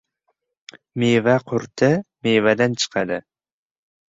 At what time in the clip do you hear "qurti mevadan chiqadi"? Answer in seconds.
1.51-3.21